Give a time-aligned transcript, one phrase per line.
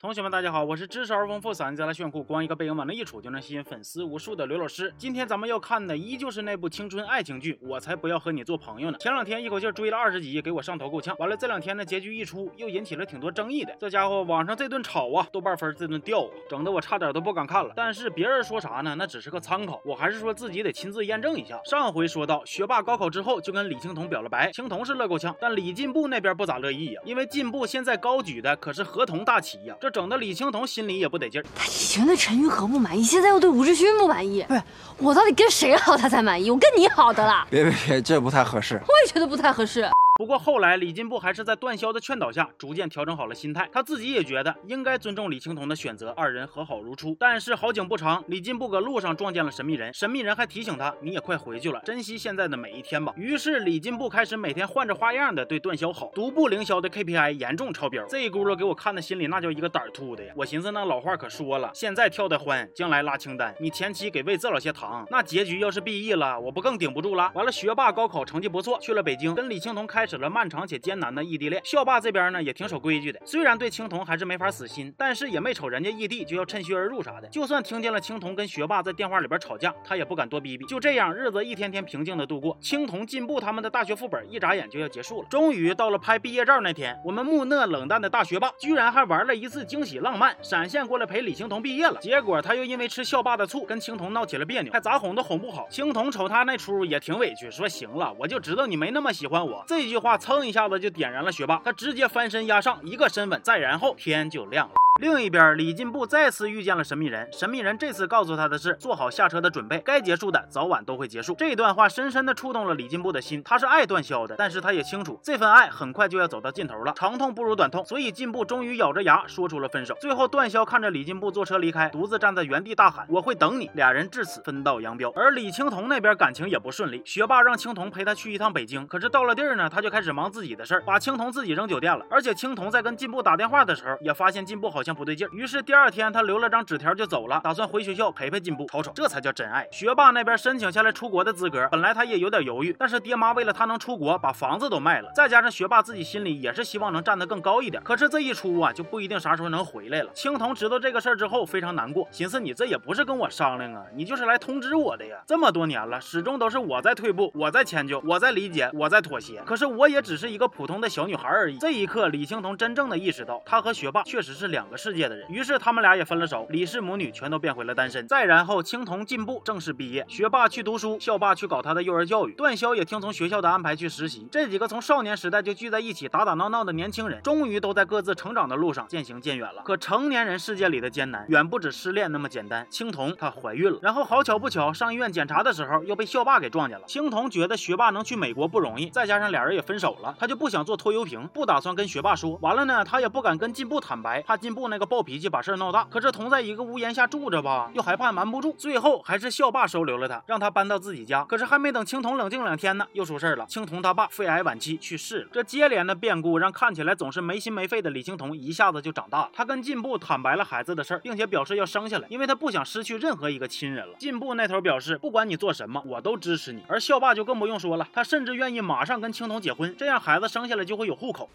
[0.00, 4.92] 同学们，大家好，我是知识而丰富、嗓音贼拉炫酷、光一个背影往那一杵就能吸引粉丝无数的刘老师。
[4.98, 8.98] 今天咱们要看的依旧是那部青春爱情剧《我才不要和你做朋友呢》。
[9.00, 11.16] 前两天一口气追了二十集，给我上头够呛。
[11.18, 13.74] 完了这两天呢，结局一出，又引起了挺多争议的。
[13.80, 17.72] 这家伙网上这顿吵啊，豆瓣分这顿掉啊，整得我差点都不敢看了。
[17.74, 18.94] 但是别人说啥呢？
[18.98, 21.58] 那只是个参考，我还是说自己得亲自验证一下。
[21.64, 30.66] 上回说到，学霸高考之后就跟李青铜表了白，青铜是乐够呛，但李进步那边不咋乐意呀，因为进步现在高举的可是合同大旗呀，这整的李青桐。
[30.66, 34.44] 心里也不得劲儿，他以前对陈玉和不满意，现在又对吴志勋不满意。
[34.48, 34.62] 不是
[34.98, 36.50] 我到底跟谁好他才满意？
[36.50, 37.46] 我跟你好的啦。
[37.48, 38.74] 别别别，这不太合适。
[38.74, 39.88] 我也觉得不太合适。
[40.16, 43.68] 不过后来李进步还是在段霄的劝导下，逐渐调整好了心态。
[43.72, 47.16] 他自己也觉得应该尊重李青铜的选择，二人和好如初。
[47.18, 58.06] 但是好景不长，李进步搁路上撞见了神秘人，神秘人还提醒他：“你也快回去了，珍惜现在的每一天吧。”于是李进步开始每天换着花样的对段霄好，独步凌霄的 KPI 严重超标。
[58.06, 60.32] 这一轱辘给我看的心里那叫一个胆儿突的呀！
[60.36, 63.52] 我寻思那老话可说了，现在跳的欢，将来拉清单。
[63.58, 67.32] 你前期给胃这老些糖，那结局要是 B E 了，我不更顶不住了？
[67.34, 70.78] 完了，学霸高考成绩不错，去了北京，跟李青铜开开始了漫长且。
[70.84, 77.28] 艰难的异地恋，校霸这边呢也挺守规矩的，虽然对青铜还是没法死心，但是也没瞅人家异地就要趁虚而入啥的。
[77.28, 80.66] 就算听见了青铜跟学霸在电话里边吵架，他也不敢多逼逼。
[80.66, 82.54] 就这样，日子一天天平静的度过。
[82.60, 85.28] 青铜进步他们的大学副本一眨眼就要结束了。
[85.30, 91.98] 终于到了拍毕业照那天，我们木讷冷淡的大学霸居然还玩了一次惊喜浪漫，闪现过来陪李青铜毕业了。
[92.02, 95.66] 结果他又因为吃校霸的醋跟青铜闹起了别扭，还咋哄都哄不好。
[95.70, 99.64] 青铜瞅他那出也挺委屈，说行了，我就知道你没那么喜欢我。
[99.66, 104.74] 这句话蹭一下子就点燃了学霸，他直接翻身压上一个身吻，再然后天就亮了。
[105.00, 107.28] 另一边，李进步再次遇见了神秘人。
[107.32, 111.34] 神秘人这次告诉他的是：做好下车的准备，该结束的早晚都会结束。
[111.36, 113.42] 这段话深深的触动了李进步的心。
[113.42, 116.92] 他是爱段霄的，但是他也清楚这份爱很快就要走到尽头了。
[116.94, 119.96] 长痛不如短痛，所以进步终于咬着牙说出了分手。
[120.00, 125.12] 最后，段霄看着李进步坐车离开，独自站在原地大喊：“我会等你。”俩人至此分道扬镳。
[125.16, 132.06] 而李青铜那边感情也不顺利，学霸让青铜陪他去一趟北京，可是到了地儿呢，他就开始忙自己的事儿，把青铜自己扔酒店了。
[132.08, 135.64] 而且青铜在跟进步打电话的时候，也发现进步好像不对劲，于是。
[135.64, 139.66] 第二天，他留了张纸条就走了，打算回学校陪陪进步，瞅瞅，这才叫真爱。
[139.70, 145.10] 学霸那边申请下来出国的资格，本来他也有点犹豫，但是爹妈为了他能出国，把房子都卖了。
[145.14, 150.10] 再加上学霸自己心里也是希望能站得更高一点，可是这一出啊，就不一定啥时候能回来了。
[150.12, 155.16] 青铜知道这个事儿之后非常难过，寻思你这也不是跟我商量啊，你就是来通知我的呀。
[155.26, 159.40] 这么多年了，始终都是我在退步，我在迁就，我在理解，我在妥协。
[159.46, 161.56] 可是我也只是一个普通的小女孩而已。
[161.56, 165.26] 这一刻，李青铜真正的意识到，他和学霸确实是两个世界的人。
[165.28, 166.46] 于是他们俩也分了手。
[166.50, 168.06] 李氏母女全都变回了单身。
[168.06, 174.26] 再然后，青铜进步正式毕业，学霸去读书，校霸去搞他的幼儿教育，段霄也听从学校的安排去实习。
[174.30, 179.62] 这几个从少年时代就聚在一起打打闹闹的年轻人，终于都在各自成长的路上渐行渐远了。
[179.64, 182.66] 可成年人世界里的艰难，远不止失恋那么简单。
[182.70, 186.84] 青铜她怀孕了，然后好巧不巧上医院检查的时候，又被校霸给撞见了。
[186.86, 192.38] 青铜觉得学霸能去美国不容易，再加上俩人也分手了，他就不想做拖油瓶，不打算跟学霸说。
[192.40, 195.84] 完了呢，他也不敢跟进步坦白，怕进步那个暴脾气把事儿闹大。
[195.84, 201.22] 可是同同在一个屋檐下住着吧，又害怕瞒不住，最后还是校霸收留了他，让他搬到自己家。
[201.24, 203.44] 可是还没等青铜冷静两天呢，又出事了。
[203.46, 205.28] 青铜他爸肺癌晚期去世了。
[205.30, 209.30] 这接连的变故让看起来总是没心没肺的李青铜一下子就长大了。
[209.34, 213.94] 他跟进步坦白了孩子的事儿，并且表示要生下来，因为他不想失去任何一个亲人了。
[213.98, 216.62] 进步那头表示，不管你做什么，我都支持你。
[216.66, 221.28] 而校霸就更不用说了，他甚至愿意马上跟青铜结婚，这样孩子生下来就会有户口。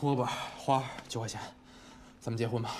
[0.00, 1.40] 喝吧，花九块钱，
[2.20, 2.70] 咱们结婚吧。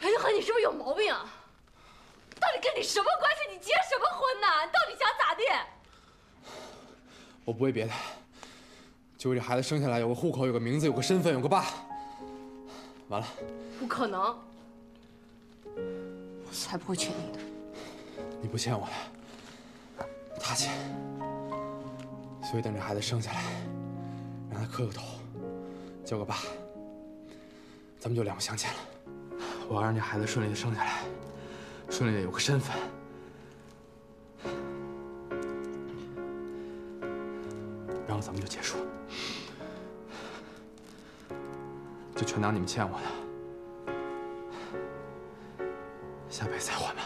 [0.00, 1.30] 哎，恒，你是不是有毛病啊？
[2.40, 3.52] 到底跟你什么关系？
[3.52, 4.46] 你结什么婚呢？
[4.64, 5.42] 你到底想咋地？
[7.44, 7.92] 我不为别的，
[9.18, 11.66] 就为这孩子生下来有个户口，有个名字，有个身份，有个爸。
[13.08, 13.26] 完了。
[13.78, 14.34] 不可能。
[16.46, 17.38] 我才不会欠你的。
[18.40, 20.06] 你不欠我的，
[20.40, 20.72] 他欠。
[22.42, 23.42] 所以等这孩子生下来，
[24.50, 25.02] 让他磕个头，
[26.04, 26.36] 叫个爸，
[27.98, 28.78] 咱们就两不相欠了。
[29.68, 31.02] 我要让这孩子顺利的生下来，
[31.90, 32.76] 顺利的有个身份，
[38.06, 38.76] 然后咱们就结束，
[42.14, 43.25] 就全当你们欠我的。
[46.36, 47.00] 下辈子再还吧。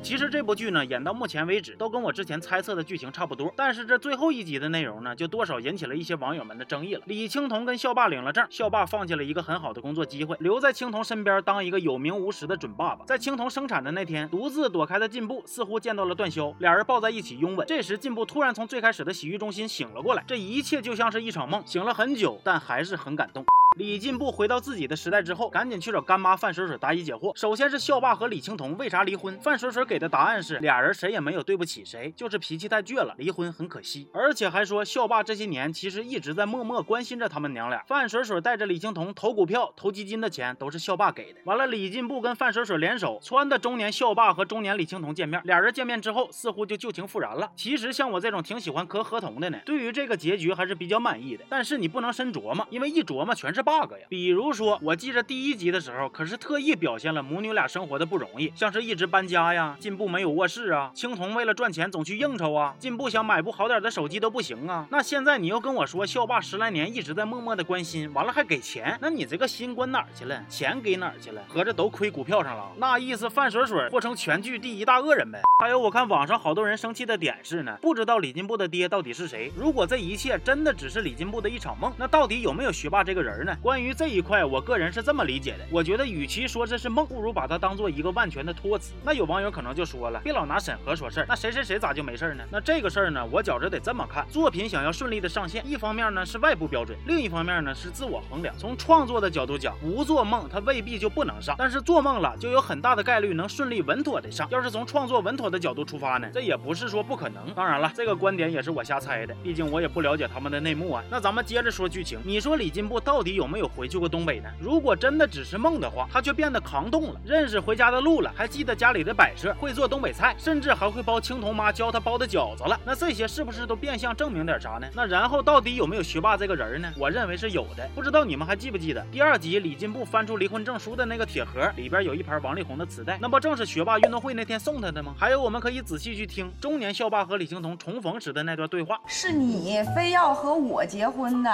[0.00, 7.02] 其实这部剧呢，演到目前为止都跟我之前猜测的剧情差不多，但是这最后一集的内容呢，就多少引起了一些网友们的争议了。
[7.06, 13.04] 李青铜跟校霸领了证，校霸放弃了一个很好的工作机会，留在青铜身边当一个有名无实的准爸爸。
[13.04, 17.66] 在青铜生产的那天，独自躲开的进步似乎见到了段霄，俩人抱在一起拥吻。
[17.66, 23.44] 这时进步突然从最开始的洗浴中心醒了过来，这一切就像是一场梦，醒了很久，但还是很感动。
[23.80, 27.34] 李进步回到自己的时代之后，赶紧去找干妈范水水答疑解惑。
[27.34, 29.34] 首先是校霸和李青铜为啥离婚？
[29.40, 34.06] 范水水给的答案是俩人谁也没有对不起谁，就是脾气太倔了，离婚很可惜。
[34.12, 37.82] 而且还说校霸这些年其实一直在默默关心着他们娘俩。
[37.86, 41.40] 范水水带着李青铜投股票、投基金的钱都是校霸给的。
[41.46, 47.50] 完了，李进步跟范水水联手撺的中年校霸和中年李青铜见面，俩人见面之后似乎就旧情复燃了。
[47.56, 51.46] 其实像我这种挺喜欢磕合同的呢，对于这个结局还是比较满意的。
[51.48, 53.64] 但是你不能深琢磨，因为一琢磨全是。
[53.70, 64.84] Bug 呀，比如说，我记着第一集的时候，可是特意表现了母女俩生活的不容易，像是一直搬家呀，进步没有卧室啊，青铜为了赚钱总去应酬啊，进步想买部好点的手机都不行啊。
[64.90, 70.44] 那现在你又跟我说，校霸十来年一直在默默的关心，完了还给钱，那你这个心关哪儿去了？
[70.48, 71.40] 钱给哪儿去了？
[71.46, 72.64] 合着都亏股票上了？
[72.76, 75.40] 那意思范水水或成全剧第一大恶人呗？
[75.62, 79.52] 还有我看网上好多人生气的点是呢，不知道李进步的爹到底是谁？
[79.54, 83.49] 如果这一切真的只是李进步的一场梦，那到底有没有学霸这个人呢？
[83.62, 85.58] 关于这一块，我个人是这么理解的。
[85.70, 88.92] 我觉得，与其说这是梦，不如把它当做一个万全的托词。
[89.04, 92.44] 那有网友可能就说了，别老拿审核说事儿，那谁谁谁咋就没事呢？
[92.50, 98.54] 那这个事儿呢，我觉着得这么看：作品想要顺利的上线，一方面呢是外部标准，另一方面呢是自我衡量。
[98.58, 104.48] 从创作的角度讲，不做梦它未必就不能上，但是做梦了就有很大的概率能顺利稳妥的上。
[104.50, 107.52] 要是从创作稳妥的角度出发呢，这也不是说不可能。
[107.54, 111.02] 当然了，这个观点也是我瞎猜的，毕竟我也不了解他们的内幕啊。
[111.10, 114.38] 那咱们接着说剧情，你说李进步到底有没有回去过东北？
[114.40, 114.50] 呢？
[114.60, 122.78] 如果真的只是梦的话，他却变得扛冻了，认识回家的路了，还记得家里的摆设，会做东北菜，甚至还会包青铜妈教他包的饺子了。
[122.84, 124.86] 那这些是不是都变相证明点啥呢？
[124.94, 126.92] 那然后到底有没有学霸这个人呢？
[126.98, 127.88] 我认为是有的。
[127.94, 135.14] 不知道你们还记不记得第二集李进步翻出离婚证书的那个铁盒，里边有一盘王力宏的磁带，那不正是学霸运动会那天送他的吗？
[135.18, 139.00] 还有，我们可以仔细去听中年校霸和李青铜重逢时的那段对话。
[139.06, 141.50] 是你非要和我结婚的？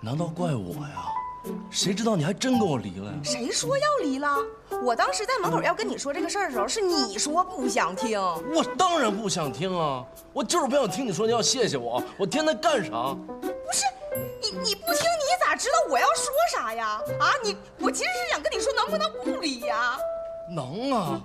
[0.00, 1.17] 难道怪我呀？
[1.70, 3.18] 谁知道你还真跟我离了呀？
[3.22, 4.36] 谁说要离了？
[4.84, 8.20] 我当时在门口要跟你说这个事儿的时候，是你说不想听。
[8.20, 10.04] 我当然不想听啊！
[10.32, 12.02] 我就是不想听你说你要谢谢我。
[12.18, 12.90] 我天天干啥？
[12.90, 13.84] 不是
[14.40, 17.00] 你你不听，你咋知道我要说啥呀？
[17.18, 19.98] 啊，你我其实是想跟你说，能不能不离呀？
[20.50, 21.20] 能啊。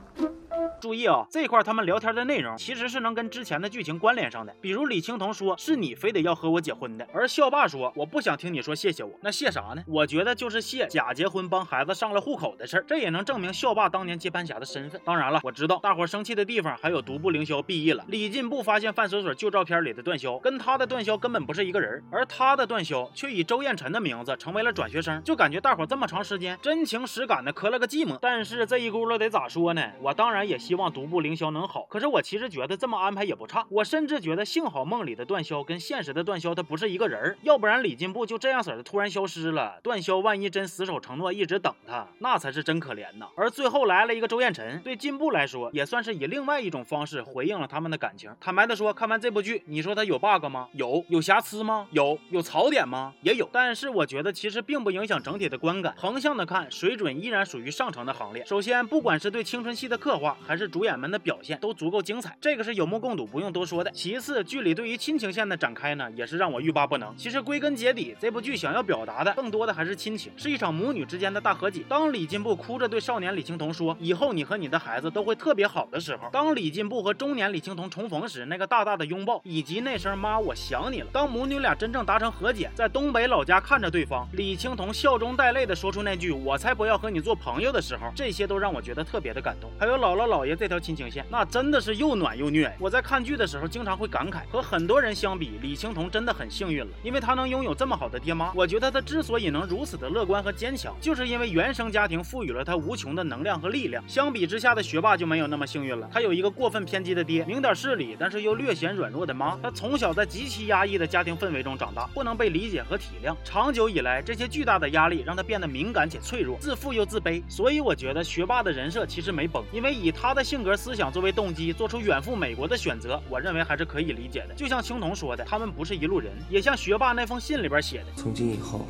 [0.79, 4.53] 注意啊，这块他们聊天的内容其实是能跟之前的剧情关联上的。
[4.59, 9.83] 比如李青铜说是你非得要和我结婚的，而校霸说我不想听你说谢谢我，那谢啥呢？
[9.87, 14.99] 我觉得就是谢假结婚帮孩子上了户口的事儿，这也能证明校霸当年接盘侠的身份。
[15.05, 18.03] 当然了，我知道大伙生气的地方还有独步凌霄毕业了。
[18.07, 28.17] 李进步发现范水水旧照片里的段霄跟他的段霄根本不是一个人，而他的段霄却以周彦辰的名字成为了转学生，就感觉大伙这么长时间真情实感的磕了个寂寞。
[28.21, 29.81] 但是这一轱辘得咋说呢？
[30.01, 30.83] 我当然也希望。
[30.93, 33.65] 独步凌霄能好，可是我其实觉得这么安排也不差。
[33.69, 43.27] 我甚至觉得幸好梦里的段霄跟现实的段霄他不是一个人儿，要不然李进步就这样式的突然消失了，段霄万一真死守承诺一直等他，那才是真可怜呐。
[43.35, 48.29] 而最后来了一个周彦辰，对进步来说也算是以另外一种方式回应了他们的感情。
[48.39, 50.67] 坦白的说，看完这部剧，你说他有 bug 吗？
[50.73, 51.03] 有。
[51.07, 51.87] 有瑕疵吗？
[51.91, 52.19] 有。
[52.29, 53.13] 有槽点吗？
[53.21, 53.49] 也有。
[53.51, 55.95] 但是我觉得其实并不影响整体的观感。
[55.97, 58.45] 横向的看，水准依然属于上乘的行列。
[58.45, 63.91] 首先，不管是对青春期的刻画，还是主演们的表现都足够精彩，这个是有目共睹，不用多说的。
[63.91, 67.13] 其次，剧里对于亲情线的展开呢，也是让我欲罢不能。
[67.17, 71.83] 其实归根结底，这部剧想要表达的更多的还是亲情，是一场母女之间的大和解。
[71.87, 89.69] 当李进步哭着对少年李青桐说：“以后你和你的孩子都会特别好的时候”，当李进步和中年李青桐重逢时，那个大大的拥抱，以及那声“妈，我想你了”，当母女俩真正达成和解，在东北老家看着对方，李青桐笑中带泪的说出那句“我才不要和你做朋友”的时候，这些都让我觉得特别的感动。
[89.79, 91.03] 还有姥姥姥爷这条亲情。
[91.13, 92.73] 线那真的是又暖又虐。
[92.79, 98.51] 我在看剧的时候经常会感慨，和很多人相比，李青桐真的很幸运了，因为他能拥有这么好的爹妈。
[98.55, 104.03] 我觉得他之所以能如此的乐观和坚强，就是因为原生家庭赋予了他无穷的能量和力量。
[104.07, 109.59] 相比之下的学霸就没有那么幸运了，他有一个过分偏激的爹，明点事理，但是又略显软弱的妈。
[109.61, 113.35] 他从小在极其压抑的家庭氛围中长大，不能被理解和体谅。
[113.43, 117.43] 长久以来，这些巨大的压力让他变得敏感且脆弱，自负又自卑。
[117.49, 120.93] 所以我觉得学霸的人设其实没崩，因为以他的性格思。
[120.95, 124.53] 想作为动机做出远赴美国的选择，我认为还是可以理解的。
[124.53, 128.87] 就像青铜说的，他们不是一路人，也像学霸那封信里边写的：从今以后，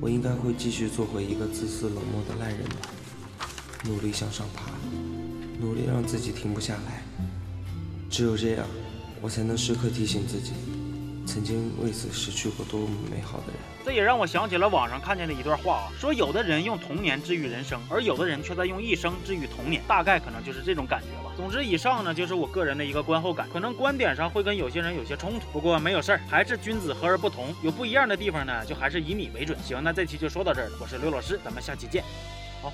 [0.00, 2.88] 我应该会继续做回一个自私冷漠的烂人吧，
[3.84, 4.70] 努力向上爬，
[5.60, 7.02] 努力让自己停不下来。
[8.08, 8.66] 只有这样，
[9.20, 10.52] 我才能时刻提醒自己，
[11.32, 13.56] 曾经为此失去过多么美好的人。
[13.86, 21.32] 这也让我想起了网上看见的一段话啊，说有的人用童年治愈人生，而有的人却在用一生治愈童年，大概可能就是这种感觉吧。
[21.34, 29.58] 总之，以上呢就是我个人的一个观后感，可能观点上会跟有些人有些冲突，不过没有事儿，还是君子和而不同，有不一样的地方呢，就还是以你为准。
[29.64, 32.04] 行，那这期就说到这儿了，我是刘老师，咱们下期见，
[32.60, 32.70] 好。